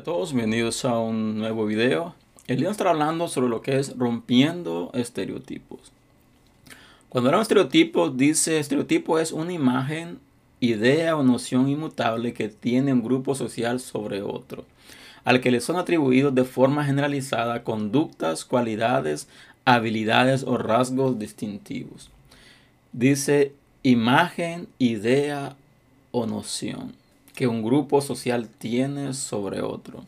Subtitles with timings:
[0.00, 2.14] A todos, bienvenidos a un nuevo video.
[2.46, 5.92] El día estar hablando sobre lo que es rompiendo estereotipos.
[7.10, 10.18] Cuando hablamos de estereotipos, dice estereotipo es una imagen,
[10.58, 14.64] idea o noción inmutable que tiene un grupo social sobre otro,
[15.22, 19.28] al que le son atribuidos de forma generalizada conductas, cualidades,
[19.66, 22.10] habilidades o rasgos distintivos.
[22.94, 25.56] Dice imagen, idea
[26.10, 26.94] o noción
[27.40, 30.04] que un grupo social tiene sobre otro.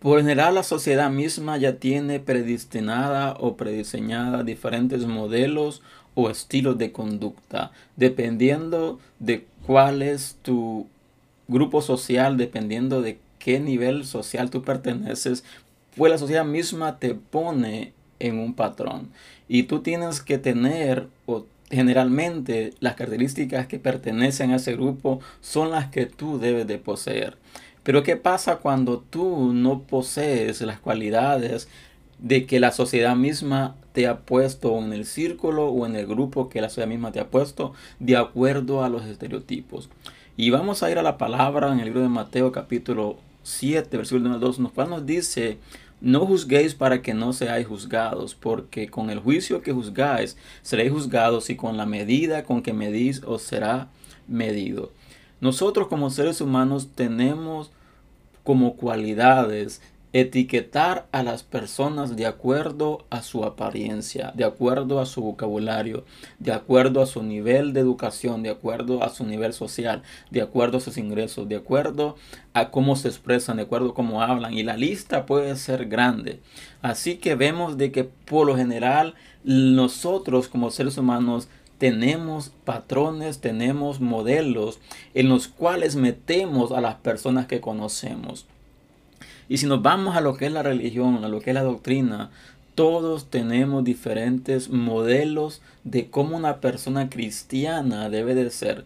[0.00, 5.80] Por general, la sociedad misma ya tiene predestinada o prediseñada diferentes modelos
[6.16, 10.88] o estilos de conducta, dependiendo de cuál es tu
[11.46, 15.44] grupo social, dependiendo de qué nivel social tú perteneces,
[15.96, 19.10] pues la sociedad misma te pone en un patrón.
[19.46, 25.70] Y tú tienes que tener o generalmente las características que pertenecen a ese grupo son
[25.70, 27.36] las que tú debes de poseer.
[27.82, 31.68] Pero ¿qué pasa cuando tú no posees las cualidades
[32.18, 36.48] de que la sociedad misma te ha puesto en el círculo o en el grupo
[36.48, 39.88] que la sociedad misma te ha puesto de acuerdo a los estereotipos?
[40.36, 44.26] Y vamos a ir a la palabra en el libro de Mateo capítulo 7, versículo
[44.26, 45.58] 1 al 2, nos, nos dice
[46.00, 51.50] no juzguéis para que no seáis juzgados, porque con el juicio que juzgáis seréis juzgados
[51.50, 53.88] y con la medida con que medís os será
[54.26, 54.92] medido.
[55.40, 57.70] Nosotros como seres humanos tenemos
[58.44, 65.22] como cualidades etiquetar a las personas de acuerdo a su apariencia, de acuerdo a su
[65.22, 66.04] vocabulario,
[66.38, 70.78] de acuerdo a su nivel de educación, de acuerdo a su nivel social, de acuerdo
[70.78, 72.16] a sus ingresos, de acuerdo
[72.54, 74.54] a cómo se expresan, de acuerdo a cómo hablan.
[74.54, 76.40] Y la lista puede ser grande.
[76.82, 79.14] Así que vemos de que por lo general
[79.44, 81.48] nosotros como seres humanos
[81.78, 84.80] tenemos patrones, tenemos modelos
[85.14, 88.46] en los cuales metemos a las personas que conocemos.
[89.50, 91.64] Y si nos vamos a lo que es la religión, a lo que es la
[91.64, 92.30] doctrina,
[92.76, 98.84] todos tenemos diferentes modelos de cómo una persona cristiana debe de ser.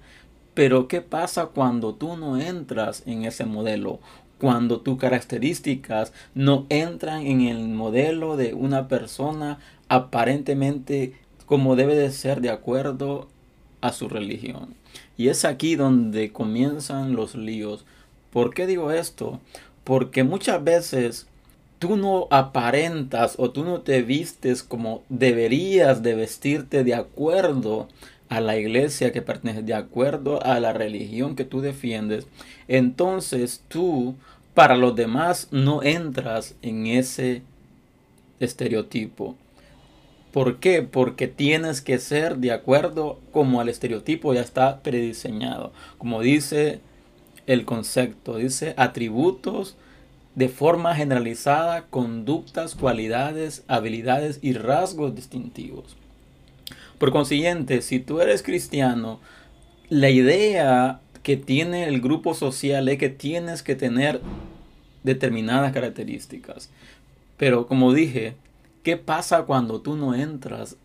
[0.54, 4.00] Pero ¿qué pasa cuando tú no entras en ese modelo?
[4.38, 9.58] Cuando tus características no entran en el modelo de una persona
[9.90, 11.12] aparentemente
[11.44, 13.28] como debe de ser de acuerdo
[13.82, 14.72] a su religión.
[15.18, 17.84] Y es aquí donde comienzan los líos.
[18.32, 19.40] ¿Por qué digo esto?
[19.84, 21.26] Porque muchas veces
[21.78, 27.88] tú no aparentas o tú no te vistes como deberías de vestirte de acuerdo
[28.28, 32.26] a la iglesia que perteneces, de acuerdo a la religión que tú defiendes.
[32.68, 34.16] Entonces tú
[34.54, 37.42] para los demás no entras en ese
[38.40, 39.36] estereotipo.
[40.32, 40.82] ¿Por qué?
[40.82, 45.72] Porque tienes que ser de acuerdo como al estereotipo ya está prediseñado.
[45.98, 46.80] Como dice
[47.46, 49.76] el concepto, dice atributos
[50.34, 55.96] de forma generalizada, conductas, cualidades, habilidades y rasgos distintivos.
[56.98, 59.20] Por consiguiente, si tú eres cristiano,
[59.88, 64.20] la idea que tiene el grupo social es que tienes que tener
[65.02, 66.70] determinadas características.
[67.36, 68.34] Pero como dije,
[68.82, 70.76] ¿qué pasa cuando tú no entras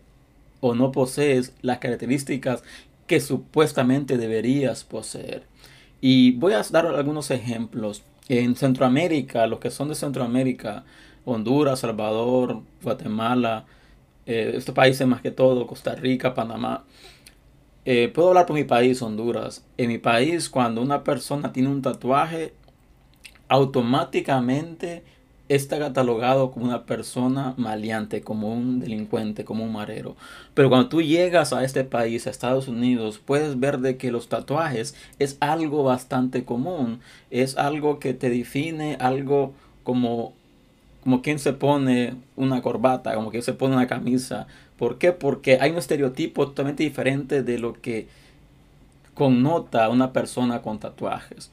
[0.60, 2.62] o no posees las características
[3.06, 5.44] que supuestamente deberías poseer?
[6.00, 8.02] Y voy a dar algunos ejemplos.
[8.28, 10.84] En Centroamérica, los que son de Centroamérica,
[11.24, 13.66] Honduras, Salvador, Guatemala,
[14.26, 16.84] eh, estos países más que todo, Costa Rica, Panamá.
[17.84, 19.64] Eh, puedo hablar por mi país, Honduras.
[19.76, 22.54] En mi país, cuando una persona tiene un tatuaje,
[23.48, 25.02] automáticamente
[25.50, 30.16] está catalogado como una persona maleante, como un delincuente, como un marero.
[30.54, 34.28] Pero cuando tú llegas a este país, a Estados Unidos, puedes ver de que los
[34.28, 37.00] tatuajes es algo bastante común,
[37.30, 39.52] es algo que te define, algo
[39.82, 40.34] como
[41.02, 44.46] como quien se pone una corbata, como quien se pone una camisa.
[44.78, 45.12] ¿Por qué?
[45.12, 48.06] Porque hay un estereotipo totalmente diferente de lo que
[49.14, 51.50] connota una persona con tatuajes.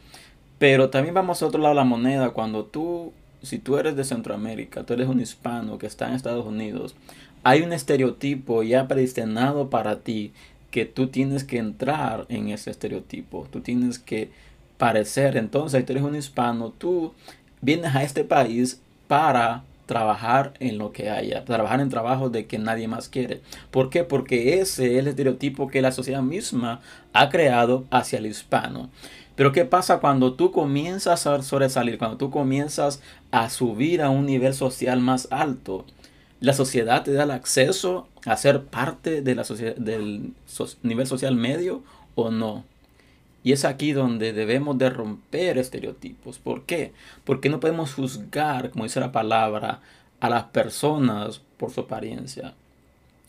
[0.59, 2.31] Pero también vamos a otro lado de la moneda.
[2.31, 6.45] Cuando tú si tú eres de Centroamérica, tú eres un hispano que está en Estados
[6.45, 6.95] Unidos,
[7.43, 10.33] hay un estereotipo ya predestinado para ti
[10.71, 14.31] que tú tienes que entrar en ese estereotipo, tú tienes que
[14.77, 17.13] parecer, entonces, si tú eres un hispano, tú
[17.61, 22.59] vienes a este país para trabajar en lo que haya, trabajar en trabajos de que
[22.59, 23.41] nadie más quiere.
[23.71, 24.03] ¿Por qué?
[24.03, 26.81] Porque ese es el estereotipo que la sociedad misma
[27.13, 28.89] ha creado hacia el hispano.
[29.37, 34.25] Pero ¿qué pasa cuando tú comienzas a sobresalir, cuando tú comienzas a subir a un
[34.25, 35.85] nivel social más alto?
[36.39, 40.33] La sociedad te da el acceso a ser parte del
[40.81, 41.83] nivel social medio
[42.15, 42.65] o no.
[43.43, 46.39] Y es aquí donde debemos de romper estereotipos.
[46.39, 46.93] ¿Por qué?
[47.23, 49.81] Porque no podemos juzgar, como dice la palabra,
[50.19, 52.55] a las personas por su apariencia.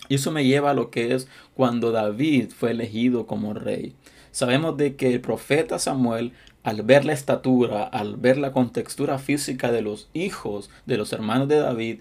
[0.08, 3.92] Y eso me lleva a lo que es cuando David fue elegido como rey.
[4.30, 6.32] Sabemos de que el profeta Samuel,
[6.62, 11.48] al ver la estatura, al ver la contextura física de los hijos de los hermanos
[11.48, 12.00] de David,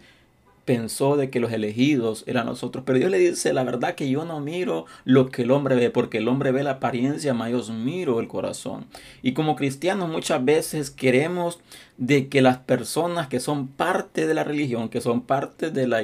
[0.67, 2.83] pensó de que los elegidos eran nosotros.
[2.85, 5.89] Pero Dios le dice, la verdad que yo no miro lo que el hombre ve,
[5.89, 8.85] porque el hombre ve la apariencia, mas yo miro el corazón.
[9.23, 11.61] Y como cristianos muchas veces queremos
[11.95, 16.01] de que las personas que son parte de la religión, que son parte de la,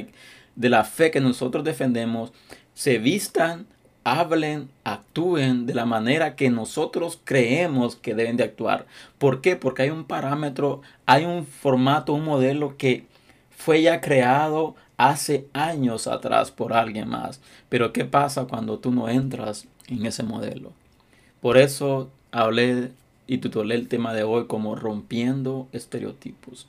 [0.56, 2.32] de la fe que nosotros defendemos,
[2.74, 3.68] se vistan,
[4.04, 8.86] hablen, actúen de la manera que nosotros creemos que deben de actuar.
[9.18, 9.56] ¿Por qué?
[9.56, 13.06] Porque hay un parámetro, hay un formato, un modelo que
[13.56, 17.42] fue ya creado hace años atrás por alguien más.
[17.70, 20.72] Pero ¿qué pasa cuando tú no entras en ese modelo?
[21.42, 22.92] Por eso hablé
[23.28, 26.68] y titulé el tema de hoy como rompiendo estereotipos.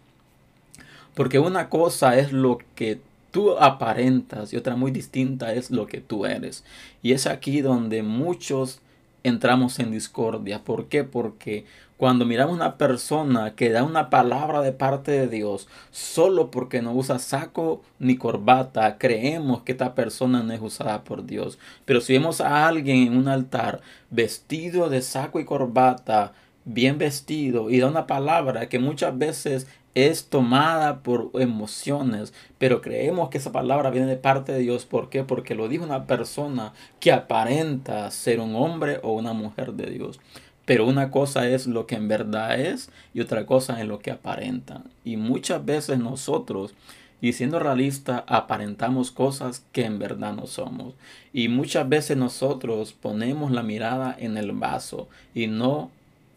[1.15, 3.01] Porque una cosa es lo que
[3.35, 6.63] tú aparentas y otra muy distinta es lo que tú eres.
[7.03, 8.79] Y es aquí donde muchos
[9.25, 10.63] entramos en discordia.
[10.63, 11.03] ¿Por qué?
[11.03, 11.65] Porque
[11.97, 16.93] cuando miramos una persona que da una palabra de parte de Dios, solo porque no
[16.93, 21.59] usa saco ni corbata, creemos que esta persona no es usada por Dios.
[21.85, 26.35] Pero si vemos a alguien en un altar vestido de saco y corbata,
[26.65, 33.29] bien vestido y da una palabra que muchas veces es tomada por emociones, pero creemos
[33.31, 34.87] que esa palabra viene de parte de Dios.
[34.87, 35.23] ¿Por qué?
[35.23, 40.21] Porque lo dijo una persona que aparenta ser un hombre o una mujer de Dios.
[40.65, 44.11] Pero una cosa es lo que en verdad es y otra cosa es lo que
[44.11, 44.83] aparenta.
[45.05, 46.75] Y muchas veces nosotros,
[47.21, 50.95] y siendo realistas, aparentamos cosas que en verdad no somos.
[51.33, 55.91] Y muchas veces nosotros ponemos la mirada en el vaso y no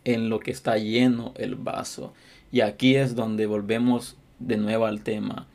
[0.04, 2.14] en lo que está lleno el vaso.
[2.52, 5.48] Y aquí es donde volvemos de nuevo al tema,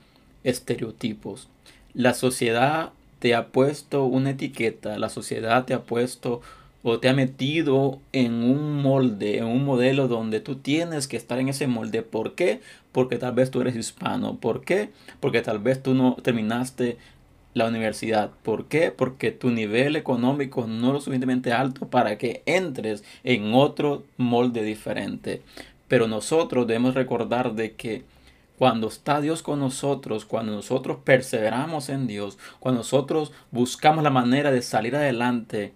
[0.44, 1.48] estereotipos.
[1.94, 6.40] La sociedad te ha puesto una etiqueta, la sociedad te ha puesto
[6.82, 11.38] o te ha metido en un molde, en un modelo donde tú tienes que estar
[11.38, 12.02] en ese molde.
[12.02, 12.60] ¿Por qué?
[12.90, 14.36] Porque tal vez tú eres hispano.
[14.36, 14.90] ¿Por qué?
[15.20, 16.98] Porque tal vez tú no terminaste
[17.54, 18.30] la universidad.
[18.42, 18.90] ¿Por qué?
[18.90, 24.64] Porque tu nivel económico no es lo suficientemente alto para que entres en otro molde
[24.64, 25.42] diferente.
[25.92, 28.06] Pero nosotros debemos recordar de que
[28.56, 34.50] cuando está Dios con nosotros, cuando nosotros perseveramos en Dios, cuando nosotros buscamos la manera
[34.50, 35.74] de salir adelante,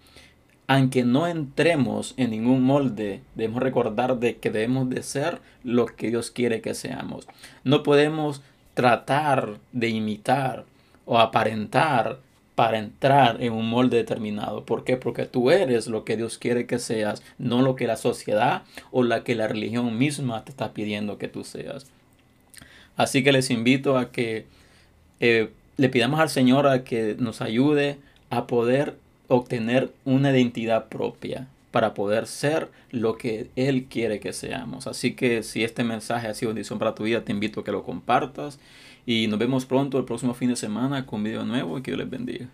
[0.68, 6.08] aunque no entremos en ningún molde, debemos recordar de que debemos de ser lo que
[6.08, 7.28] Dios quiere que seamos.
[7.62, 8.40] No podemos
[8.72, 10.64] tratar de imitar
[11.04, 12.20] o aparentar
[12.56, 14.64] para entrar en un molde determinado.
[14.64, 14.96] ¿Por qué?
[14.96, 19.04] Porque tú eres lo que Dios quiere que seas, no lo que la sociedad o
[19.04, 21.86] la que la religión misma te está pidiendo que tú seas.
[22.96, 24.46] Así que les invito a que
[25.20, 27.98] eh, le pidamos al Señor a que nos ayude
[28.30, 28.96] a poder
[29.28, 34.86] obtener una identidad propia para poder ser lo que Él quiere que seamos.
[34.86, 37.70] Así que si este mensaje ha sido bendición para tu vida, te invito a que
[37.70, 38.58] lo compartas
[39.04, 41.90] y nos vemos pronto el próximo fin de semana con un video nuevo y que
[41.90, 42.48] Dios les bendiga.